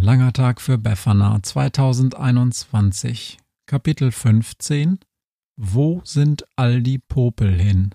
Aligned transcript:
Langer 0.00 0.32
Tag 0.32 0.60
für 0.60 0.78
Befana 0.78 1.40
2021. 1.42 3.38
Kapitel 3.66 4.12
15 4.12 5.00
Wo 5.56 6.00
sind 6.04 6.44
all 6.54 6.82
die 6.82 6.98
Popel 6.98 7.52
hin? 7.52 7.90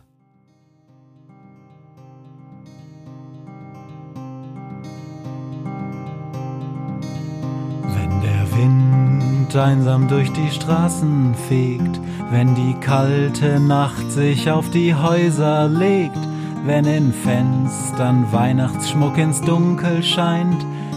Wenn 7.83 8.21
der 8.21 8.51
Wind 8.57 9.55
einsam 9.55 10.09
durch 10.09 10.29
die 10.33 10.51
Straßen 10.51 11.33
fegt, 11.47 12.01
wenn 12.31 12.53
die 12.53 12.73
kalte 12.81 13.61
Nacht 13.61 14.11
sich 14.11 14.51
auf 14.51 14.69
die 14.71 14.93
Häuser 14.93 15.69
legt, 15.69 16.19
wenn 16.65 16.83
in 16.83 17.13
Fenstern 17.13 18.29
Weihnachtsschmuck 18.33 19.17
ins 19.17 19.39
Dunkel 19.39 20.03
scheint, 20.03 20.65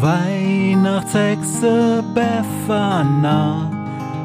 Weihnachtshexe 0.00 2.02
Befana 2.14 3.70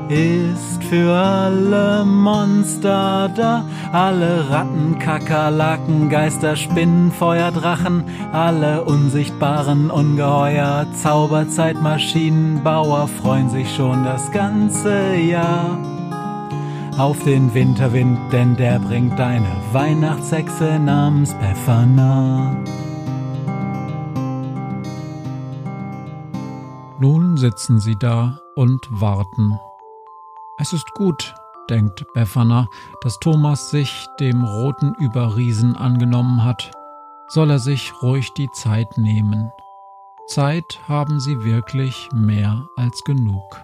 ist 0.08 0.82
für 0.84 1.12
alle 1.12 2.05
Monster 2.05 3.30
da, 3.36 3.66
alle 3.91 4.49
Ratten, 4.49 4.98
Kakerlaken, 4.99 6.10
Geister, 6.10 6.55
Spinnen, 6.55 7.12
Feuerdrachen, 7.12 8.05
alle 8.32 8.86
unsichtbaren 8.86 9.91
Ungeheuer, 9.91 10.86
Zauberzeitmaschinenbauer 10.94 13.10
freuen 13.10 13.49
sich 13.49 13.76
schon 13.76 14.05
das 14.05 14.32
ganze 14.32 15.16
Jahr 15.16 15.77
auf 16.98 17.21
den 17.26 17.54
Winterwind, 17.54 18.18
denn 18.32 18.55
der 18.55 18.80
bringt 18.80 19.20
eine 19.20 19.52
Weihnachtshexe 19.74 20.80
namens 20.80 21.34
Befana. 21.34 22.55
Nun 26.98 27.35
sitzen 27.35 27.79
sie 27.79 27.98
da 27.98 28.40
und 28.55 28.88
warten. 28.90 29.60
Es 30.57 30.71
ist 30.71 30.90
gut, 30.93 31.35
denkt 31.70 32.05
Befana, 32.13 32.70
dass 33.02 33.20
Thomas 33.20 33.70
sich 33.70 34.07
dem 34.20 34.43
roten 34.43 34.93
Überriesen 34.96 35.76
angenommen 35.76 36.46
hat. 36.46 36.71
Soll 37.27 37.52
er 37.52 37.60
sich 37.60 38.02
ruhig 38.02 38.34
die 38.34 38.49
Zeit 38.52 38.98
nehmen. 38.98 39.52
Zeit 40.27 40.79
haben 40.87 41.20
sie 41.20 41.43
wirklich 41.43 42.10
mehr 42.13 42.65
als 42.77 43.04
genug. 43.04 43.62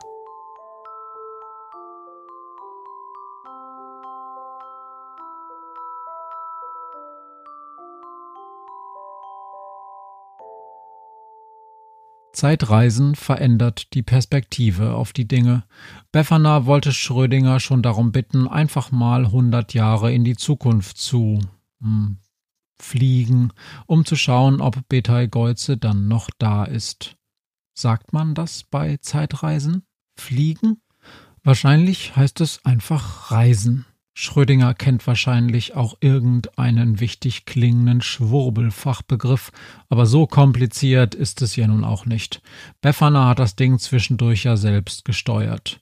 Zeitreisen 12.42 13.14
verändert 13.14 13.94
die 13.94 14.02
Perspektive 14.02 14.96
auf 14.96 15.14
die 15.14 15.28
Dinge. 15.28 15.64
Befana 16.12 16.66
wollte 16.66 16.92
Schrödinger 16.92 17.60
schon 17.60 17.84
darum 17.84 18.12
bitten, 18.12 18.48
einfach 18.48 18.90
mal 18.90 19.26
100 19.26 19.76
Jahre 19.76 20.12
in 20.12 20.24
die 20.24 20.36
Zukunft 20.36 20.98
zu 20.98 21.40
hm, 21.84 22.18
fliegen, 22.82 23.54
um 23.86 24.06
zu 24.06 24.16
schauen, 24.16 24.60
ob 24.60 24.90
Betai 24.90 25.28
dann 25.28 26.08
noch 26.08 26.32
da 26.40 26.64
ist. 26.64 27.16
Sagt 27.76 28.12
man 28.12 28.34
das 28.34 28.64
bei 28.64 28.98
Zeitreisen? 28.98 29.84
Fliegen? 30.20 30.82
Wahrscheinlich 31.44 32.16
heißt 32.16 32.42
es 32.42 32.66
einfach 32.66 33.30
Reisen. 33.30 33.86
Schrödinger 34.14 34.74
kennt 34.74 35.08
wahrscheinlich 35.08 35.76
auch 35.76 35.96
irgendeinen 36.02 37.00
wichtig 37.00 37.46
klingenden 37.46 38.02
Schwurbelfachbegriff, 38.02 39.52
aber 39.90 40.06
so 40.06 40.28
kompliziert 40.28 41.16
ist 41.16 41.42
es 41.42 41.56
ja 41.56 41.68
nun 41.68 41.84
auch 41.84 42.06
nicht. 42.06 42.42
Befana 42.82 43.30
hat 43.30 43.40
das 43.40 43.56
Ding 43.56 43.80
zwischendurch 43.80 44.44
ja 44.44 44.58
selbst 44.58 45.06
gesteuert. 45.06 45.80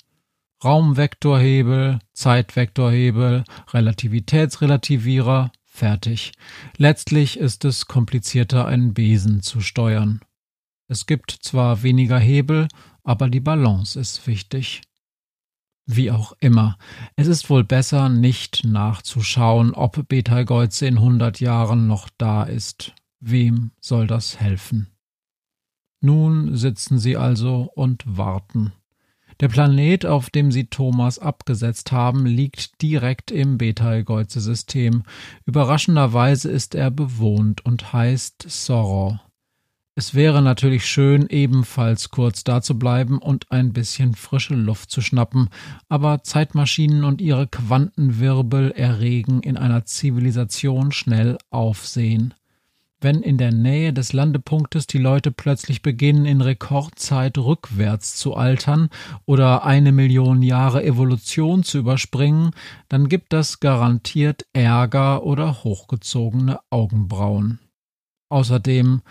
Raumvektorhebel, 0.63 2.00
Zeitvektorhebel, 2.13 3.45
Relativitätsrelativierer, 3.73 5.51
fertig. 5.66 6.34
Letztlich 6.78 7.39
ist 7.39 7.63
es 7.66 7.88
komplizierter, 7.88 8.68
einen 8.68 8.94
Besen 8.94 9.41
zu 9.41 9.62
steuern. 9.62 10.19
Es 10.88 11.06
gibt 11.06 11.31
zwar 11.31 11.81
weniger 11.84 12.19
Hebel, 12.19 12.68
aber 13.03 13.29
die 13.29 13.39
Balance 13.39 13.97
ist 13.97 14.28
wichtig. 14.28 14.81
Wie 15.91 16.11
auch 16.11 16.33
immer. 16.39 16.77
Es 17.16 17.25
ist 17.25 17.50
wohl 17.50 17.63
besser, 17.63 18.09
nicht 18.09 18.63
nachzuschauen, 18.63 19.73
ob 19.73 20.07
Betelgeuse 20.07 20.85
in 20.85 21.00
hundert 21.00 21.39
Jahren 21.39 21.88
noch 21.88 22.09
da 22.16 22.44
ist. 22.44 22.94
Wem 23.19 23.72
soll 23.81 24.05
das 24.05 24.39
helfen? 24.39 24.91
Nun 26.00 26.55
sitzen 26.55 27.00
sie 27.00 27.17
also 27.17 27.72
und 27.73 28.03
warten. 28.05 28.72
Der 29.39 29.47
Planet, 29.47 30.05
auf 30.05 30.29
dem 30.29 30.51
sie 30.51 30.67
Thomas 30.67 31.17
abgesetzt 31.17 31.91
haben, 31.91 32.27
liegt 32.27 32.83
direkt 32.83 33.31
im 33.31 33.57
Betelgeuse-System. 33.57 35.01
Überraschenderweise 35.45 36.51
ist 36.51 36.75
er 36.75 36.91
bewohnt 36.91 37.66
und 37.66 37.94
heißt 37.94 38.45
Sorrow. 38.47 39.17
Es 40.00 40.16
wäre 40.16 40.42
natürlich 40.42 40.86
schön, 40.86 41.28
ebenfalls 41.28 42.10
kurz 42.10 42.46
da 42.46 42.62
zu 42.62 42.80
bleiben 42.80 43.18
und 43.18 43.52
ein 43.52 43.74
bisschen 43.74 44.16
frische 44.16 44.56
Luft 44.56 44.92
zu 44.92 45.02
schnappen, 45.02 45.50
aber 45.90 46.24
Zeitmaschinen 46.24 47.04
und 47.04 47.20
ihre 47.20 47.48
Quantenwirbel 47.48 48.72
erregen 48.72 49.42
in 49.42 49.58
einer 49.58 49.84
Zivilisation 49.84 50.94
schnell 50.94 51.38
Aufsehen. 51.50 52.34
Wenn 53.02 53.22
in 53.22 53.38
der 53.38 53.52
Nähe 53.52 53.92
des 53.92 54.14
Landepunktes 54.14 54.88
die 54.88 55.00
Leute 55.00 55.32
plötzlich 55.32 55.82
beginnen, 55.82 56.24
in 56.24 56.40
Rekordzeit 56.40 57.38
rückwärts 57.38 58.16
zu 58.16 58.36
altern 58.36 58.88
oder 59.26 59.66
eine 59.66 59.92
Million 59.92 60.42
Jahre 60.42 60.81
Evolution 60.81 61.64
zu 61.64 61.78
überspringen, 61.78 62.52
dann 62.88 63.10
gibt 63.10 63.34
das 63.34 63.60
garantiert 63.60 64.46
Ärger 64.54 65.24
oder 65.24 65.66
hochgezogene 65.66 66.58
Augenbrauen. 66.70 67.60
Außerdem 68.30 69.02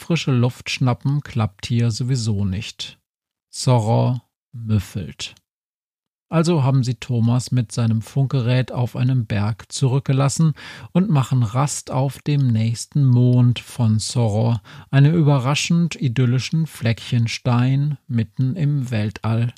Frische 0.00 0.30
Luft 0.30 0.70
schnappen 0.70 1.22
klappt 1.22 1.66
hier 1.66 1.90
sowieso 1.90 2.44
nicht. 2.44 3.00
Zorro 3.50 4.20
müffelt. 4.52 5.34
Also 6.30 6.62
haben 6.62 6.84
sie 6.84 6.94
Thomas 6.94 7.50
mit 7.50 7.72
seinem 7.72 8.00
Funkgerät 8.00 8.70
auf 8.70 8.94
einem 8.94 9.26
Berg 9.26 9.70
zurückgelassen 9.72 10.54
und 10.92 11.10
machen 11.10 11.42
Rast 11.42 11.90
auf 11.90 12.20
dem 12.20 12.46
nächsten 12.46 13.04
Mond 13.04 13.58
von 13.58 13.98
Zorro, 13.98 14.60
einem 14.90 15.14
überraschend 15.14 16.00
idyllischen 16.00 16.68
Fleckchen 16.68 17.26
Stein 17.26 17.98
mitten 18.06 18.54
im 18.54 18.92
Weltall. 18.92 19.52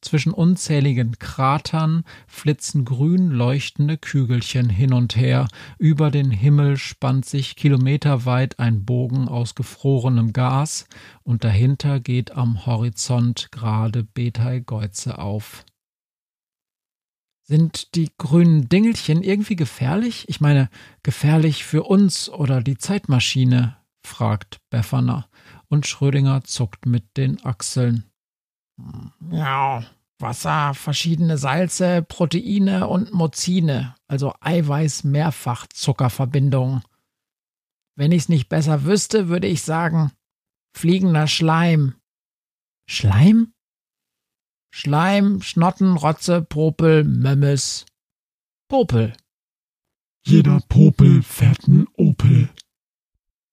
Zwischen 0.00 0.32
unzähligen 0.32 1.18
Kratern 1.18 2.04
flitzen 2.28 2.84
grün 2.84 3.30
leuchtende 3.30 3.98
Kügelchen 3.98 4.70
hin 4.70 4.92
und 4.92 5.16
her, 5.16 5.48
über 5.78 6.12
den 6.12 6.30
Himmel 6.30 6.76
spannt 6.76 7.26
sich 7.26 7.56
kilometerweit 7.56 8.60
ein 8.60 8.84
Bogen 8.84 9.26
aus 9.26 9.56
gefrorenem 9.56 10.32
Gas, 10.32 10.86
und 11.24 11.42
dahinter 11.42 11.98
geht 11.98 12.30
am 12.30 12.64
Horizont 12.64 13.50
gerade 13.50 14.04
Betelgeuse 14.04 15.18
auf. 15.18 15.64
Sind 17.42 17.96
die 17.96 18.10
grünen 18.18 18.68
Dingelchen 18.68 19.22
irgendwie 19.22 19.56
gefährlich? 19.56 20.28
Ich 20.28 20.40
meine, 20.40 20.68
gefährlich 21.02 21.64
für 21.64 21.82
uns 21.82 22.28
oder 22.28 22.62
die 22.62 22.78
Zeitmaschine? 22.78 23.78
fragt 24.04 24.60
Befana, 24.70 25.28
und 25.68 25.86
Schrödinger 25.86 26.44
zuckt 26.44 26.86
mit 26.86 27.16
den 27.16 27.44
Achseln. 27.44 28.07
Ja, 29.30 29.84
Wasser, 30.18 30.74
verschiedene 30.74 31.38
Salze, 31.38 32.02
Proteine 32.02 32.88
und 32.88 33.12
Mozine, 33.12 33.94
also 34.06 34.32
Eiweiß-Mehrfachzuckerverbindungen. 34.40 36.82
Wenn 37.96 38.12
ich's 38.12 38.28
nicht 38.28 38.48
besser 38.48 38.84
wüsste, 38.84 39.28
würde 39.28 39.46
ich 39.46 39.62
sagen, 39.62 40.12
fliegender 40.76 41.26
Schleim. 41.26 41.94
Schleim? 42.88 43.52
Schleim, 44.70 45.42
Schnotten, 45.42 45.96
Rotze, 45.96 46.42
Popel, 46.42 47.04
Mömmes. 47.04 47.86
Popel. 48.68 49.14
Jeder 50.26 50.60
Popel 50.68 51.22
fährt 51.22 51.68
n 51.68 51.86
Opel. 51.96 52.50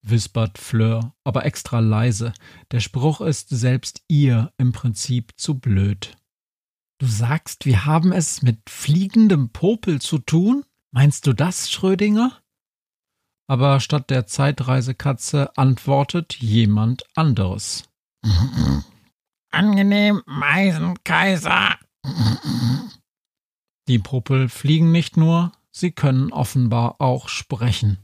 Wispert 0.09 0.57
Fleur, 0.57 1.13
aber 1.23 1.45
extra 1.45 1.79
leise. 1.79 2.33
Der 2.71 2.79
Spruch 2.79 3.21
ist 3.21 3.49
selbst 3.49 4.03
ihr 4.07 4.51
im 4.57 4.71
Prinzip 4.71 5.33
zu 5.37 5.59
blöd. 5.59 6.15
Du 6.99 7.07
sagst, 7.07 7.65
wir 7.65 7.85
haben 7.85 8.11
es 8.13 8.41
mit 8.41 8.69
fliegendem 8.69 9.49
Popel 9.49 9.99
zu 9.99 10.17
tun? 10.19 10.63
Meinst 10.91 11.27
du 11.27 11.33
das, 11.33 11.69
Schrödinger? 11.71 12.41
Aber 13.47 13.79
statt 13.79 14.09
der 14.09 14.25
Zeitreisekatze 14.27 15.55
antwortet 15.57 16.35
jemand 16.35 17.03
anderes. 17.15 17.83
Angenehm, 19.51 20.21
Meisenkaiser. 20.25 21.77
Die 23.87 23.99
Popel 23.99 24.49
fliegen 24.49 24.91
nicht 24.91 25.15
nur, 25.15 25.51
sie 25.71 25.91
können 25.91 26.31
offenbar 26.31 26.99
auch 26.99 27.29
sprechen. 27.29 27.99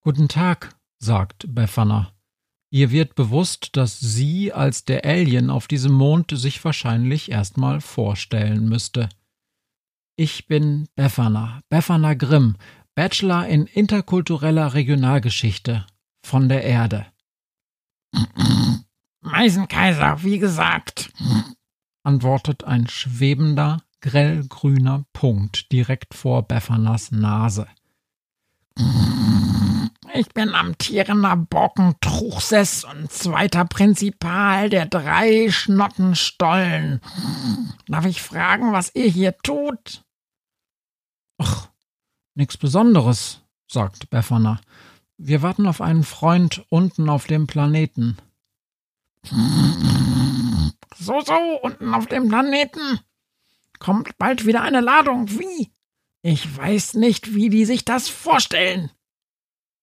Guten 0.00 0.28
Tag, 0.28 0.77
sagt 0.98 1.54
Befana. 1.54 2.12
Ihr 2.70 2.90
wird 2.90 3.14
bewusst, 3.14 3.76
dass 3.76 3.98
sie 3.98 4.52
als 4.52 4.84
der 4.84 5.04
Alien 5.04 5.48
auf 5.48 5.68
diesem 5.68 5.92
Mond 5.92 6.32
sich 6.36 6.62
wahrscheinlich 6.64 7.30
erstmal 7.30 7.80
vorstellen 7.80 8.68
müsste. 8.68 9.08
Ich 10.16 10.46
bin 10.48 10.88
Befana, 10.94 11.60
Befana 11.70 12.14
Grimm, 12.14 12.56
Bachelor 12.94 13.46
in 13.46 13.66
interkultureller 13.66 14.74
Regionalgeschichte 14.74 15.86
von 16.22 16.48
der 16.48 16.64
Erde. 16.64 17.06
Meisenkaiser, 19.20 20.22
wie 20.22 20.38
gesagt, 20.38 21.12
antwortet 22.02 22.64
ein 22.64 22.88
schwebender, 22.88 23.82
grellgrüner 24.00 25.04
Punkt 25.12 25.72
direkt 25.72 26.14
vor 26.14 26.46
Befanas 26.46 27.12
Nase. 27.12 27.66
Ich 30.18 30.30
bin 30.30 30.52
amtierender 30.52 31.36
Bocken 31.36 31.94
Truchsess 32.00 32.82
und 32.82 33.12
zweiter 33.12 33.64
Prinzipal 33.64 34.68
der 34.68 34.86
drei 34.86 35.48
Schnottenstollen. 35.48 37.00
Darf 37.86 38.04
ich 38.04 38.20
fragen, 38.20 38.72
was 38.72 38.92
ihr 38.96 39.08
hier 39.08 39.38
tut? 39.44 40.02
Ach, 41.38 41.68
nix 42.34 42.56
Besonderes, 42.56 43.42
sagt 43.68 44.10
Befana. 44.10 44.60
Wir 45.18 45.42
warten 45.42 45.68
auf 45.68 45.80
einen 45.80 46.02
Freund 46.02 46.66
unten 46.68 47.08
auf 47.08 47.28
dem 47.28 47.46
Planeten. 47.46 48.16
So, 49.22 51.20
so, 51.20 51.60
unten 51.62 51.94
auf 51.94 52.06
dem 52.06 52.28
Planeten. 52.28 52.98
Kommt 53.78 54.18
bald 54.18 54.46
wieder 54.46 54.62
eine 54.62 54.80
Ladung. 54.80 55.30
Wie? 55.30 55.70
Ich 56.22 56.56
weiß 56.56 56.94
nicht, 56.94 57.36
wie 57.36 57.50
die 57.50 57.64
sich 57.64 57.84
das 57.84 58.08
vorstellen. 58.08 58.90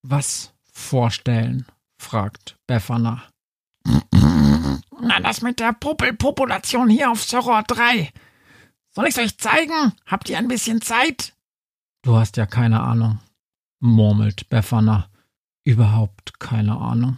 Was 0.08 0.54
vorstellen? 0.72 1.66
fragt 2.00 2.58
Befana. 2.68 3.24
Na, 5.02 5.20
das 5.20 5.42
mit 5.42 5.60
der 5.60 5.74
Popelpopulation 5.74 6.90
hier 6.90 7.10
auf 7.10 7.24
Soror 7.24 7.64
3. 7.64 8.12
Soll 8.92 9.08
ich's 9.08 9.18
euch 9.18 9.36
zeigen? 9.40 9.94
Habt 10.06 10.30
ihr 10.30 10.38
ein 10.38 10.48
bisschen 10.48 10.82
Zeit? 10.82 11.34
Du 12.04 12.16
hast 12.16 12.38
ja 12.38 12.46
keine 12.46 12.82
Ahnung, 12.82 13.18
murmelt 13.80 14.48
Befana. 14.50 15.10
Überhaupt 15.64 16.40
keine 16.40 16.78
Ahnung. 16.78 17.18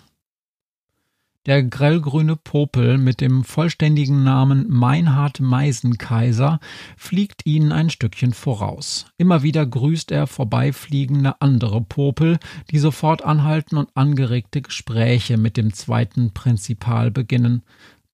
Der 1.48 1.64
grellgrüne 1.64 2.36
Popel 2.36 2.98
mit 2.98 3.22
dem 3.22 3.46
vollständigen 3.46 4.22
Namen 4.22 4.66
Meinhard 4.68 5.40
Meisenkaiser 5.40 6.60
fliegt 6.98 7.46
ihnen 7.46 7.72
ein 7.72 7.90
Stückchen 7.90 8.34
voraus. 8.34 9.06
Immer 9.18 9.44
wieder 9.44 9.66
grüßt 9.66 10.12
er 10.12 10.28
vorbeifliegende 10.28 11.40
andere 11.40 11.80
Popel, 11.80 12.38
die 12.70 12.80
sofort 12.80 13.24
anhalten 13.24 13.78
und 13.78 13.88
angeregte 13.96 14.62
Gespräche 14.62 15.38
mit 15.38 15.56
dem 15.56 15.74
zweiten 15.74 16.34
Prinzipal 16.34 17.12
beginnen. 17.12 17.64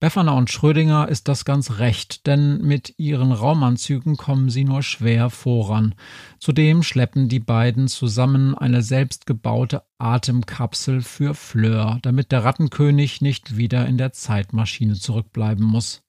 Befferner 0.03 0.35
und 0.35 0.51
Schrödinger 0.51 1.07
ist 1.07 1.29
das 1.29 1.45
ganz 1.45 1.79
recht, 1.79 2.27
denn 2.27 2.57
mit 2.57 2.95
ihren 2.97 3.31
Raumanzügen 3.31 4.17
kommen 4.17 4.49
sie 4.49 4.65
nur 4.65 4.83
schwer 4.83 5.29
voran. 5.29 5.95
Zudem 6.39 6.83
schleppen 6.83 7.29
die 7.29 7.39
beiden 7.39 7.87
zusammen 7.87 8.53
eine 8.53 8.81
selbstgebaute 8.81 9.83
Atemkapsel 9.99 11.01
für 11.03 11.33
Fleur, 11.33 11.99
damit 12.01 12.33
der 12.33 12.43
Rattenkönig 12.43 13.21
nicht 13.21 13.55
wieder 13.55 13.87
in 13.87 13.97
der 13.97 14.11
Zeitmaschine 14.11 14.95
zurückbleiben 14.95 15.63
muss. 15.63 16.03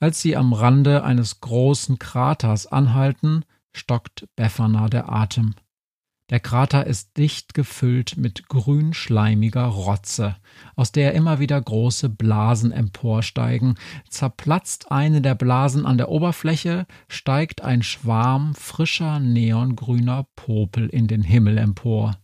Als 0.00 0.20
sie 0.20 0.36
am 0.36 0.52
Rande 0.52 1.02
eines 1.02 1.40
großen 1.40 1.98
Kraters 1.98 2.66
anhalten, 2.66 3.46
stockt 3.72 4.28
Befana 4.36 4.90
der 4.90 5.10
Atem. 5.10 5.54
Der 6.30 6.40
Krater 6.40 6.86
ist 6.86 7.16
dicht 7.16 7.54
gefüllt 7.54 8.18
mit 8.18 8.48
grünschleimiger 8.48 9.64
Rotze, 9.64 10.36
aus 10.76 10.92
der 10.92 11.14
immer 11.14 11.38
wieder 11.38 11.58
große 11.58 12.10
Blasen 12.10 12.70
emporsteigen. 12.70 13.76
Zerplatzt 14.10 14.92
eine 14.92 15.22
der 15.22 15.34
Blasen 15.34 15.86
an 15.86 15.96
der 15.96 16.10
Oberfläche, 16.10 16.86
steigt 17.08 17.62
ein 17.62 17.82
Schwarm 17.82 18.54
frischer 18.54 19.20
neongrüner 19.20 20.26
Popel 20.36 20.88
in 20.90 21.06
den 21.06 21.22
Himmel 21.22 21.56
empor. 21.56 22.18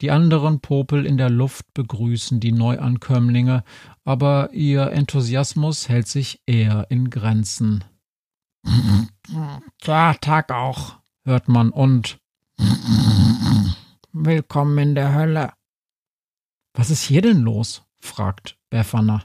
Die 0.00 0.12
anderen 0.12 0.60
Popel 0.60 1.04
in 1.04 1.16
der 1.16 1.30
Luft 1.30 1.72
begrüßen 1.74 2.38
die 2.38 2.52
Neuankömmlinge, 2.52 3.64
aber 4.04 4.52
ihr 4.52 4.92
Enthusiasmus 4.92 5.88
hält 5.88 6.06
sich 6.06 6.40
eher 6.46 6.86
in 6.88 7.10
Grenzen. 7.10 7.84
Ja, 9.82 10.12
Tag 10.20 10.52
auch, 10.52 10.98
hört 11.24 11.48
man 11.48 11.70
und 11.70 12.18
Willkommen 14.12 14.78
in 14.78 14.94
der 14.94 15.14
Hölle. 15.14 15.52
Was 16.74 16.90
ist 16.90 17.02
hier 17.02 17.22
denn 17.22 17.40
los? 17.40 17.82
fragt 18.00 18.58
Befana. 18.70 19.24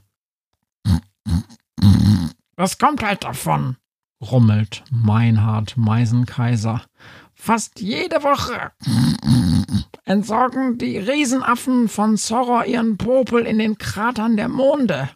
Das 2.55 2.77
kommt 2.77 3.03
halt 3.03 3.23
davon, 3.23 3.77
rummelt 4.21 4.83
Meinhard 4.91 5.77
Meisenkaiser. 5.77 6.81
Fast 7.33 7.79
jede 7.79 8.21
Woche 8.23 8.71
entsorgen 10.03 10.77
die 10.77 10.97
Riesenaffen 10.97 11.87
von 11.87 12.17
Zorro 12.17 12.63
ihren 12.63 12.97
Popel 12.97 13.45
in 13.45 13.59
den 13.59 13.77
Kratern 13.77 14.35
der 14.35 14.49
Monde. 14.49 15.09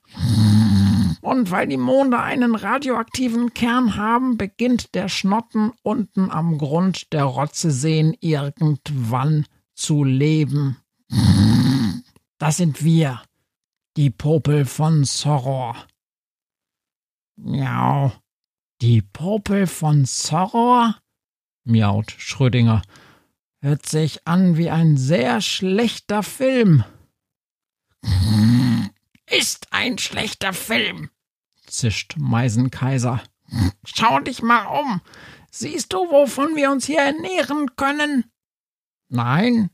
Und 1.24 1.52
weil 1.52 1.68
die 1.68 1.78
Monde 1.78 2.20
einen 2.20 2.54
radioaktiven 2.54 3.54
Kern 3.54 3.96
haben, 3.96 4.38
beginnt 4.38 4.94
der 4.94 5.08
Schnotten 5.08 5.72
unten 5.82 6.30
am 6.30 6.58
Grund 6.58 7.14
der 7.14 7.24
Rotzeseen 7.24 8.14
irgendwann 8.20 9.46
zu 9.74 10.04
leben. 10.04 10.78
Das 12.38 12.58
sind 12.58 12.84
wir, 12.84 13.22
die 13.96 14.10
Popel 14.10 14.66
von 14.66 15.06
Soror. 15.06 15.88
Miau. 17.38 18.12
Die 18.82 19.02
Popel 19.02 19.66
von 19.66 20.04
Soror? 20.04 20.98
miaut 21.64 22.12
Schrödinger. 22.18 22.82
Hört 23.62 23.86
sich 23.86 24.28
an 24.28 24.58
wie 24.58 24.70
ein 24.70 24.98
sehr 24.98 25.40
schlechter 25.40 26.22
Film. 26.22 26.84
Ist 29.30 29.68
ein 29.72 29.98
schlechter 29.98 30.54
Film, 30.54 31.10
zischt 31.66 32.16
Meisenkaiser. 32.18 33.24
Schau 33.86 34.20
dich 34.20 34.42
mal 34.42 34.66
um. 34.66 35.02
Siehst 35.52 35.94
du, 35.94 35.98
wovon 36.10 36.56
wir 36.56 36.72
uns 36.72 36.86
hier 36.86 37.00
ernähren 37.00 37.76
können? 37.76 38.26
Nein, 39.10 39.70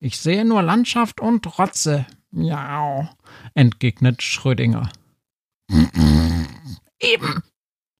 ich 0.00 0.18
sehe 0.18 0.44
nur 0.44 0.62
Landschaft 0.62 1.20
und 1.20 1.58
Rotze. 1.58 2.06
Miau, 2.30 3.08
entgegnet 3.54 4.22
Schrödinger. 4.22 4.90
Eben, 6.98 7.42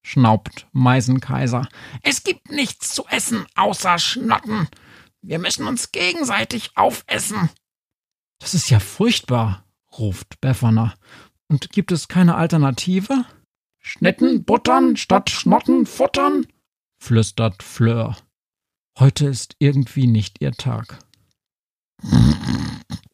schnaubt 0.03 0.67
Meisenkaiser. 0.71 1.67
Es 2.01 2.23
gibt 2.23 2.51
nichts 2.51 2.93
zu 2.93 3.05
essen 3.07 3.45
außer 3.55 3.97
Schnotten. 3.99 4.67
Wir 5.21 5.39
müssen 5.39 5.67
uns 5.67 5.91
gegenseitig 5.91 6.71
aufessen. 6.75 7.49
Das 8.39 8.53
ist 8.53 8.69
ja 8.69 8.79
furchtbar, 8.79 9.63
ruft 9.97 10.39
Befferner. 10.41 10.93
Und 11.47 11.71
gibt 11.71 11.91
es 11.91 12.07
keine 12.07 12.35
Alternative? 12.35 13.25
Schnitten 13.79 14.43
buttern 14.43 14.95
statt 14.95 15.29
Schnotten 15.29 15.85
futtern? 15.85 16.45
flüstert 17.01 17.63
Fleur. 17.63 18.15
Heute 18.99 19.25
ist 19.25 19.55
irgendwie 19.57 20.05
nicht 20.05 20.39
ihr 20.39 20.51
Tag. 20.51 20.99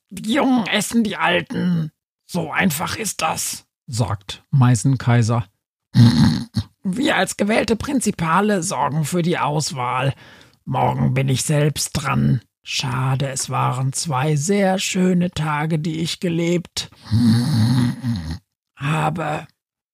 Die 0.09 0.33
Jungen 0.33 0.67
essen 0.67 1.03
die 1.03 1.15
Alten. 1.15 1.91
So 2.29 2.51
einfach 2.51 2.97
ist 2.97 3.21
das, 3.21 3.65
sagt 3.87 4.43
Meisenkaiser. 4.51 5.45
Wir 6.83 7.15
als 7.15 7.37
gewählte 7.37 7.75
Prinzipale 7.75 8.61
sorgen 8.61 9.05
für 9.05 9.21
die 9.21 9.37
Auswahl. 9.37 10.13
Morgen 10.65 11.13
bin 11.13 11.29
ich 11.29 11.43
selbst 11.43 11.91
dran. 11.93 12.41
Schade, 12.69 13.29
es 13.29 13.49
waren 13.49 13.93
zwei 13.93 14.35
sehr 14.35 14.77
schöne 14.77 15.31
Tage, 15.31 15.79
die 15.79 16.01
ich 16.01 16.19
gelebt 16.19 16.91
habe. 18.75 19.47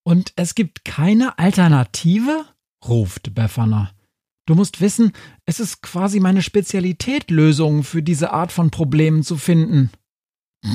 Und 0.03 0.33
es 0.37 0.55
gibt 0.55 0.83
keine 0.83 1.37
Alternative? 1.37 2.45
ruft 2.83 3.35
Befana. 3.35 3.91
Du 4.47 4.55
musst 4.55 4.81
wissen, 4.81 5.11
es 5.45 5.59
ist 5.59 5.83
quasi 5.83 6.19
meine 6.19 6.41
Spezialität, 6.41 7.29
Lösungen 7.29 7.83
für 7.83 8.01
diese 8.01 8.33
Art 8.33 8.51
von 8.51 8.71
Problemen 8.71 9.21
zu 9.21 9.37
finden. 9.37 9.91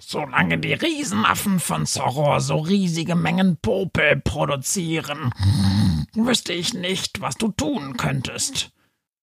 Solange 0.00 0.56
die 0.56 0.72
Riesenaffen 0.72 1.60
von 1.60 1.84
Zorro 1.84 2.38
so 2.38 2.56
riesige 2.56 3.16
Mengen 3.16 3.58
Popel 3.60 4.16
produzieren, 4.16 5.30
wüsste 6.14 6.54
ich 6.54 6.72
nicht, 6.72 7.20
was 7.20 7.34
du 7.34 7.48
tun 7.48 7.98
könntest, 7.98 8.72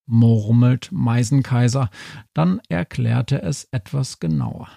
murmelt 0.05 0.89
Meisenkaiser, 0.91 1.89
dann 2.33 2.61
erklärte 2.69 3.41
es 3.41 3.67
etwas 3.71 4.19
genauer. 4.19 4.69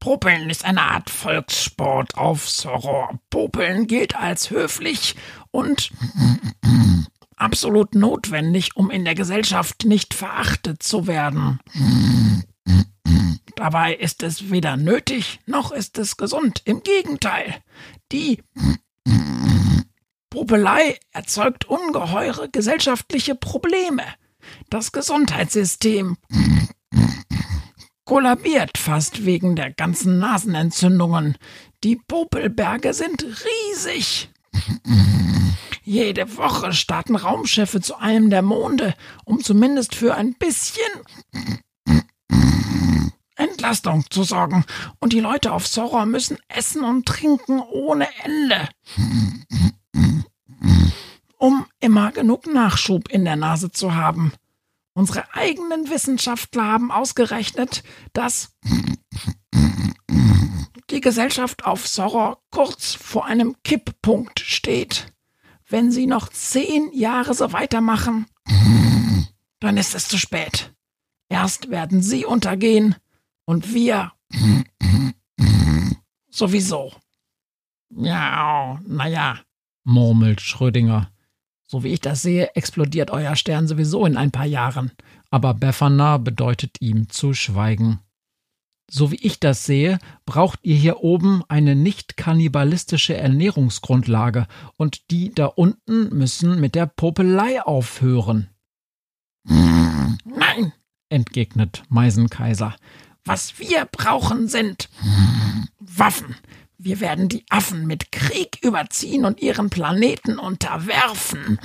Popeln 0.00 0.50
ist 0.50 0.64
eine 0.64 0.82
Art 0.82 1.10
Volkssport 1.10 2.16
auf 2.16 2.48
Soror. 2.48 3.20
Popeln 3.30 3.86
gilt 3.86 4.16
als 4.16 4.50
höflich 4.50 5.14
und 5.52 5.92
absolut 7.36 7.94
notwendig, 7.94 8.76
um 8.76 8.90
in 8.90 9.04
der 9.04 9.14
Gesellschaft 9.14 9.84
nicht 9.84 10.12
verachtet 10.14 10.82
zu 10.82 11.06
werden. 11.06 11.60
Dabei 13.54 13.94
ist 13.94 14.22
es 14.24 14.50
weder 14.50 14.76
nötig 14.76 15.38
noch 15.46 15.70
ist 15.70 15.98
es 15.98 16.16
gesund. 16.16 16.62
Im 16.64 16.82
Gegenteil, 16.82 17.54
die 18.10 18.42
Popelei 20.32 20.98
erzeugt 21.10 21.66
ungeheure 21.66 22.48
gesellschaftliche 22.48 23.34
Probleme. 23.34 24.02
Das 24.70 24.90
Gesundheitssystem 24.90 26.16
kollabiert 28.06 28.78
fast 28.78 29.26
wegen 29.26 29.56
der 29.56 29.70
ganzen 29.70 30.18
Nasenentzündungen. 30.18 31.36
Die 31.84 31.96
Popelberge 31.96 32.94
sind 32.94 33.26
riesig. 33.26 34.30
Jede 35.84 36.38
Woche 36.38 36.72
starten 36.72 37.16
Raumschiffe 37.16 37.82
zu 37.82 37.96
einem 37.96 38.30
der 38.30 38.40
Monde, 38.40 38.94
um 39.26 39.44
zumindest 39.44 39.94
für 39.94 40.14
ein 40.14 40.32
bisschen 40.32 40.80
Entlastung 43.36 44.06
zu 44.08 44.22
sorgen. 44.22 44.64
Und 44.98 45.12
die 45.12 45.20
Leute 45.20 45.52
auf 45.52 45.66
Sora 45.66 46.06
müssen 46.06 46.38
essen 46.48 46.84
und 46.84 47.04
trinken 47.04 47.60
ohne 47.60 48.08
Ende. 48.24 48.66
Um 51.38 51.66
immer 51.80 52.12
genug 52.12 52.46
Nachschub 52.46 53.08
in 53.08 53.24
der 53.24 53.36
Nase 53.36 53.70
zu 53.70 53.94
haben. 53.94 54.32
Unsere 54.94 55.34
eigenen 55.34 55.88
Wissenschaftler 55.88 56.64
haben 56.64 56.90
ausgerechnet, 56.92 57.82
dass 58.12 58.52
die 60.90 61.00
Gesellschaft 61.00 61.64
auf 61.64 61.88
Soror 61.88 62.42
kurz 62.50 62.94
vor 62.94 63.24
einem 63.24 63.56
Kipppunkt 63.64 64.40
steht. 64.40 65.12
Wenn 65.66 65.90
sie 65.90 66.06
noch 66.06 66.28
zehn 66.28 66.92
Jahre 66.92 67.32
so 67.32 67.52
weitermachen, 67.52 68.26
dann 69.60 69.78
ist 69.78 69.94
es 69.94 70.08
zu 70.08 70.18
spät. 70.18 70.74
Erst 71.30 71.70
werden 71.70 72.02
sie 72.02 72.26
untergehen 72.26 72.94
und 73.46 73.72
wir 73.72 74.12
sowieso. 76.28 76.92
Ja, 77.88 78.80
naja, 78.86 79.38
murmelt 79.84 80.40
Schrödinger. 80.40 81.10
So 81.66 81.84
wie 81.84 81.88
ich 81.88 82.00
das 82.00 82.22
sehe, 82.22 82.54
explodiert 82.54 83.10
euer 83.10 83.34
Stern 83.34 83.66
sowieso 83.66 84.04
in 84.04 84.16
ein 84.16 84.30
paar 84.30 84.46
Jahren. 84.46 84.92
Aber 85.30 85.54
Befana 85.54 86.18
bedeutet 86.18 86.80
ihm 86.80 87.08
zu 87.08 87.32
schweigen. 87.32 88.00
So 88.90 89.10
wie 89.10 89.16
ich 89.16 89.40
das 89.40 89.64
sehe, 89.64 89.98
braucht 90.26 90.58
ihr 90.62 90.76
hier 90.76 91.02
oben 91.02 91.42
eine 91.48 91.74
nicht 91.74 92.18
kannibalistische 92.18 93.16
Ernährungsgrundlage 93.16 94.46
und 94.76 95.10
die 95.10 95.32
da 95.32 95.46
unten 95.46 96.14
müssen 96.14 96.60
mit 96.60 96.74
der 96.74 96.84
Popelei 96.84 97.62
aufhören. 97.62 98.50
Nein, 99.44 100.74
entgegnet 101.08 101.84
Meisenkaiser. 101.88 102.76
Was 103.24 103.58
wir 103.58 103.86
brauchen 103.86 104.46
sind 104.48 104.90
Waffen. 105.78 106.36
Wir 106.84 106.98
werden 106.98 107.28
die 107.28 107.44
Affen 107.48 107.86
mit 107.86 108.10
Krieg 108.10 108.58
überziehen 108.60 109.24
und 109.24 109.40
ihren 109.40 109.70
Planeten 109.70 110.36
unterwerfen. 110.36 111.60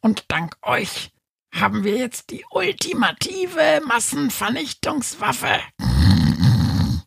Und 0.00 0.24
dank 0.28 0.56
euch 0.62 1.10
haben 1.52 1.84
wir 1.84 1.98
jetzt 1.98 2.30
die 2.30 2.42
ultimative 2.50 3.82
Massenvernichtungswaffe. 3.86 5.60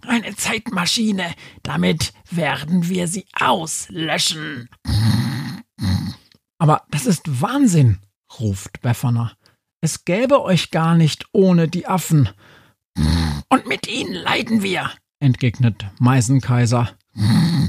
Eine 0.06 0.36
Zeitmaschine. 0.36 1.34
Damit 1.64 2.14
werden 2.30 2.88
wir 2.88 3.08
sie 3.08 3.26
auslöschen. 3.34 4.70
Aber 6.60 6.84
das 6.92 7.08
ist 7.08 7.42
Wahnsinn, 7.42 7.98
ruft 8.40 8.82
Befana. 8.82 9.36
Es 9.82 10.06
gäbe 10.06 10.44
euch 10.44 10.70
gar 10.70 10.94
nicht 10.94 11.26
ohne 11.32 11.68
die 11.68 11.88
Affen. 11.88 12.30
Und 13.50 13.66
mit 13.66 13.88
ihnen 13.88 14.14
leiden 14.14 14.62
wir, 14.62 14.92
entgegnet 15.22 15.86
Meisenkaiser. 16.00 16.90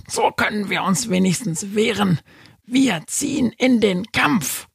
So 0.08 0.30
können 0.30 0.70
wir 0.70 0.82
uns 0.82 1.08
wenigstens 1.08 1.74
wehren. 1.74 2.20
Wir 2.64 3.02
ziehen 3.06 3.52
in 3.58 3.80
den 3.80 4.06
Kampf. 4.12 4.68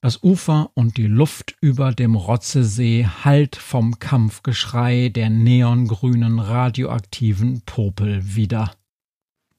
Das 0.00 0.22
Ufer 0.22 0.70
und 0.74 0.96
die 0.98 1.08
Luft 1.08 1.56
über 1.60 1.92
dem 1.92 2.14
Rotzesee 2.14 3.08
hallt 3.24 3.56
vom 3.56 3.98
Kampfgeschrei 3.98 5.08
der 5.08 5.30
neongrünen 5.30 6.38
radioaktiven 6.38 7.62
Popel 7.62 8.36
wieder. 8.36 8.72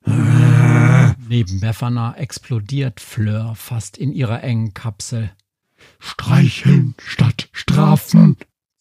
Neben 0.06 1.60
Befana 1.60 2.16
explodiert 2.16 3.02
Fleur 3.02 3.56
fast 3.56 3.98
in 3.98 4.14
ihrer 4.14 4.42
engen 4.42 4.74
Kapsel. 4.74 5.32
Streicheln 6.00 6.96
statt 6.98 7.50
strafen, 7.52 8.38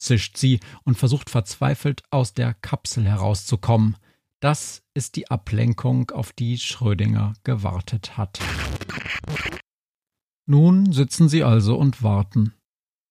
zischt 0.06 0.38
sie 0.38 0.60
und 0.84 0.96
versucht 0.96 1.28
verzweifelt 1.28 2.02
aus 2.10 2.32
der 2.32 2.54
Kapsel 2.54 3.04
herauszukommen. 3.04 3.96
Das 4.40 4.82
ist 4.94 5.16
die 5.16 5.30
Ablenkung, 5.30 6.10
auf 6.10 6.32
die 6.32 6.56
Schrödinger 6.58 7.34
gewartet 7.44 8.16
hat. 8.16 8.38
Nun 10.46 10.92
sitzen 10.92 11.28
sie 11.28 11.42
also 11.42 11.76
und 11.76 12.02
warten. 12.02 12.54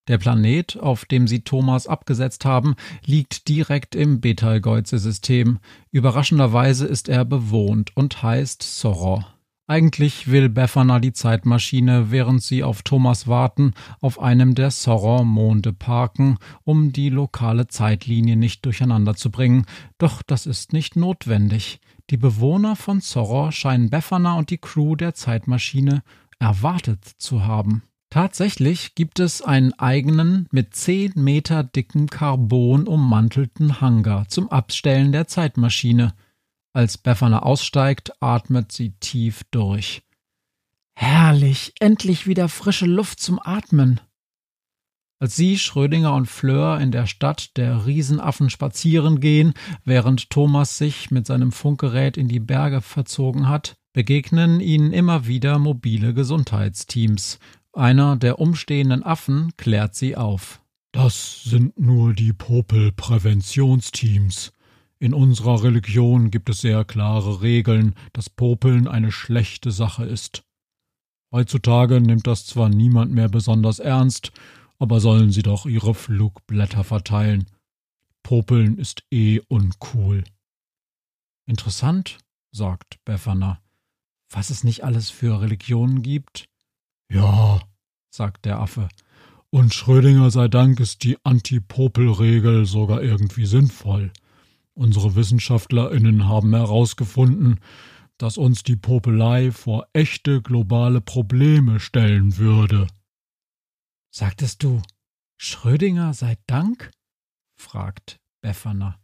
Der 0.07 0.19
Planet, 0.19 0.77
auf 0.77 1.05
dem 1.05 1.27
sie 1.27 1.41
Thomas 1.41 1.87
abgesetzt 1.87 2.45
haben, 2.45 2.75
liegt 3.03 3.47
direkt 3.47 3.95
im 3.95 4.21
Betelgeuse-System. 4.21 5.59
Überraschenderweise 5.91 6.85
ist 6.85 7.09
er 7.09 7.25
bewohnt 7.25 7.97
und 7.97 8.21
heißt 8.21 8.61
Soror. 8.61 9.34
Eigentlich 9.67 10.29
will 10.29 10.49
Befana 10.49 10.99
die 10.99 11.13
Zeitmaschine, 11.13 12.11
während 12.11 12.43
sie 12.43 12.63
auf 12.63 12.83
Thomas 12.83 13.27
warten, 13.27 13.73
auf 13.99 14.19
einem 14.19 14.53
der 14.53 14.69
Soror-Monde 14.69 15.73
parken, 15.73 16.37
um 16.63 16.93
die 16.93 17.09
lokale 17.09 17.67
Zeitlinie 17.67 18.35
nicht 18.35 18.63
durcheinander 18.63 19.15
zu 19.15 19.31
bringen. 19.31 19.65
Doch 19.97 20.21
das 20.21 20.45
ist 20.45 20.71
nicht 20.71 20.95
notwendig. 20.95 21.79
Die 22.11 22.17
Bewohner 22.17 22.75
von 22.75 23.01
Soror 23.01 23.51
scheinen 23.51 23.89
Befana 23.89 24.37
und 24.37 24.51
die 24.51 24.59
Crew 24.59 24.95
der 24.95 25.15
Zeitmaschine 25.15 26.03
erwartet 26.37 27.03
zu 27.03 27.45
haben. 27.45 27.81
Tatsächlich 28.11 28.93
gibt 28.93 29.19
es 29.19 29.41
einen 29.41 29.73
eigenen, 29.73 30.47
mit 30.51 30.75
zehn 30.75 31.11
Meter 31.15 31.63
dicken 31.63 32.05
Carbon 32.05 32.87
ummantelten 32.87 33.81
Hangar 33.81 34.27
zum 34.27 34.47
Abstellen 34.49 35.11
der 35.11 35.27
Zeitmaschine– 35.27 36.13
als 36.75 36.97
Befana 36.97 37.43
aussteigt, 37.43 38.21
atmet 38.21 38.71
sie 38.71 38.91
tief 38.99 39.43
durch. 39.51 40.03
Herrlich, 40.93 41.73
endlich 41.79 42.27
wieder 42.27 42.49
frische 42.49 42.85
Luft 42.85 43.19
zum 43.19 43.39
Atmen. 43.43 43.99
Als 45.19 45.35
sie, 45.35 45.57
Schrödinger 45.57 46.13
und 46.13 46.25
Fleur 46.25 46.79
in 46.79 46.91
der 46.91 47.07
Stadt 47.07 47.57
der 47.57 47.85
Riesenaffen 47.85 48.49
spazieren 48.49 49.21
gehen, 49.21 49.53
während 49.85 50.29
Thomas 50.29 50.77
sich 50.77 51.09
mit 51.09 51.25
seinem 51.25 51.53
Funkgerät 51.53 52.17
in 52.17 52.27
die 52.27 52.41
Berge 52.41 52.81
verzogen 52.81 53.47
hat, 53.47 53.77
begegnen 53.93 54.59
ihnen 54.59 54.91
immer 54.91 55.25
wieder 55.25 55.57
mobile 55.57 56.13
Gesundheitsteams. 56.13 57.39
Einer 57.71 58.17
der 58.17 58.39
umstehenden 58.39 59.03
Affen 59.03 59.53
klärt 59.57 59.95
sie 59.95 60.17
auf. 60.17 60.61
Das 60.91 61.43
sind 61.43 61.79
nur 61.79 62.13
die 62.13 62.33
Popelpräventionsteams. 62.33 64.51
In 64.99 65.13
unserer 65.13 65.63
Religion 65.63 66.31
gibt 66.31 66.49
es 66.49 66.61
sehr 66.61 66.85
klare 66.85 67.41
Regeln, 67.41 67.95
dass 68.13 68.29
Popeln 68.29 68.87
eine 68.87 69.11
schlechte 69.11 69.71
Sache 69.71 70.05
ist. 70.05 70.43
Heutzutage 71.31 71.99
nimmt 71.99 72.27
das 72.27 72.45
zwar 72.45 72.69
niemand 72.69 73.11
mehr 73.11 73.27
besonders 73.27 73.79
ernst, 73.79 74.31
aber 74.79 74.99
sollen 74.99 75.31
sie 75.31 75.43
doch 75.43 75.65
ihre 75.65 75.93
Flugblätter 75.93 76.83
verteilen. 76.83 77.45
Popeln 78.23 78.77
ist 78.77 79.03
eh 79.11 79.41
uncool. 79.47 80.23
Interessant, 81.45 82.17
sagt 82.51 83.03
Befana. 83.05 83.61
Was 84.29 84.49
es 84.49 84.63
nicht 84.63 84.83
alles 84.83 85.09
für 85.09 85.41
Religionen 85.41 86.01
gibt? 86.01 86.47
Ja, 87.11 87.61
sagt 88.09 88.45
der 88.45 88.59
Affe. 88.59 88.89
Und 89.49 89.73
Schrödinger 89.73 90.31
sei 90.31 90.47
Dank 90.47 90.79
ist 90.79 91.03
die 91.03 91.17
Anti-Popel-Regel 91.23 92.65
sogar 92.65 93.03
irgendwie 93.03 93.45
sinnvoll. 93.45 94.11
Unsere 94.75 95.15
Wissenschaftlerinnen 95.15 96.27
haben 96.27 96.53
herausgefunden, 96.53 97.61
dass 98.17 98.37
uns 98.37 98.63
die 98.63 98.75
Popelei 98.75 99.51
vor 99.51 99.87
echte 99.93 100.41
globale 100.41 101.01
Probleme 101.01 101.79
stellen 101.79 102.37
würde. 102.37 102.87
Sagtest 104.11 104.63
du, 104.63 104.81
Schrödinger 105.37 106.13
sei 106.13 106.37
Dank? 106.45 106.91
fragt 107.55 108.19
Befana. 108.41 108.99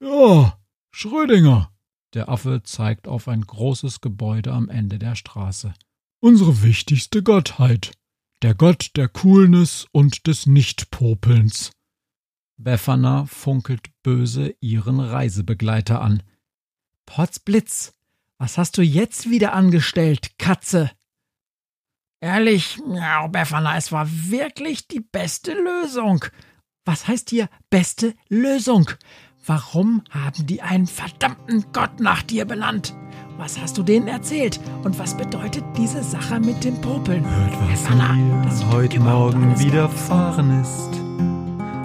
Ja, 0.00 0.58
Schrödinger. 0.90 1.72
Der 2.14 2.28
Affe 2.28 2.62
zeigt 2.62 3.08
auf 3.08 3.28
ein 3.28 3.42
großes 3.42 4.02
Gebäude 4.02 4.52
am 4.52 4.68
Ende 4.68 4.98
der 4.98 5.14
Straße. 5.14 5.72
Unsere 6.20 6.62
wichtigste 6.62 7.22
Gottheit. 7.22 7.92
Der 8.42 8.54
Gott 8.54 8.90
der 8.96 9.08
Coolness 9.08 9.86
und 9.92 10.26
des 10.26 10.46
Nichtpopelns. 10.46 11.72
Befana 12.62 13.26
funkelt 13.26 13.88
böse 14.02 14.54
ihren 14.60 15.00
Reisebegleiter 15.00 16.00
an. 16.00 16.22
Potzblitz, 17.06 17.92
was 18.38 18.56
hast 18.58 18.78
du 18.78 18.82
jetzt 18.82 19.30
wieder 19.30 19.52
angestellt, 19.52 20.38
Katze? 20.38 20.90
Ehrlich, 22.20 22.78
ja, 22.88 23.26
Befana, 23.26 23.76
es 23.76 23.90
war 23.90 24.06
wirklich 24.08 24.86
die 24.86 25.00
beste 25.00 25.54
Lösung. 25.54 26.24
Was 26.84 27.08
heißt 27.08 27.30
hier 27.30 27.48
beste 27.68 28.14
Lösung? 28.28 28.88
Warum 29.44 30.04
haben 30.10 30.46
die 30.46 30.62
einen 30.62 30.86
verdammten 30.86 31.64
Gott 31.72 31.98
nach 31.98 32.22
dir 32.22 32.44
benannt? 32.44 32.94
Was 33.38 33.60
hast 33.60 33.76
du 33.76 33.82
denen 33.82 34.06
erzählt? 34.06 34.60
Und 34.84 35.00
was 35.00 35.16
bedeutet 35.16 35.64
diese 35.76 36.04
Sache 36.04 36.38
mit 36.38 36.62
dem 36.62 36.80
Popeln? 36.80 37.28
Hört, 37.28 37.60
was 37.60 37.82
Befana, 37.82 38.12
mir 38.12 38.72
heute 38.72 39.00
Morgen 39.00 39.58
widerfahren 39.58 40.60
ist. 40.60 41.01